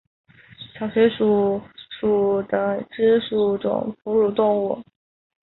[0.73, 1.61] 小水鼠
[1.99, 4.83] 属等之数种哺乳动物。